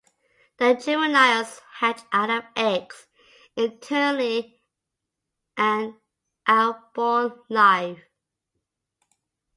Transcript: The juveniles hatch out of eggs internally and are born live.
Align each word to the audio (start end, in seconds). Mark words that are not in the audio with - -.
The 0.57 0.73
juveniles 0.83 1.61
hatch 1.73 2.01
out 2.11 2.31
of 2.31 2.43
eggs 2.55 3.05
internally 3.55 4.59
and 5.55 5.93
are 6.47 6.83
born 6.95 7.39
live. 7.49 7.99